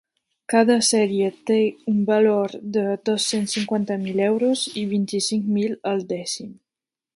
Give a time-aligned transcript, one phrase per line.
[0.51, 1.57] Cada sèrie té
[1.91, 6.53] un valor de dos-cents cinquanta mil euros i vint-i-cinc mil el dècim.